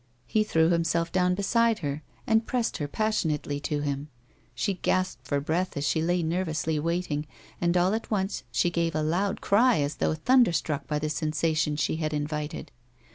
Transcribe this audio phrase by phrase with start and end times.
[0.25, 4.09] He threw himself doAvn beside her, and pressed her passionately to him;
[4.55, 7.27] she gasped for breath as she lay nervously waiting,
[7.61, 11.11] and all at once she gave a loud cry as though tliunder struck by the
[11.11, 12.71] sensation she had invited.